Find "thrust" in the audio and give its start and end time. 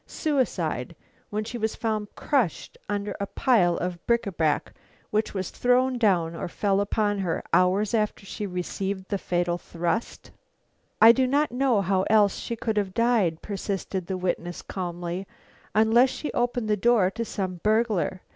9.59-10.31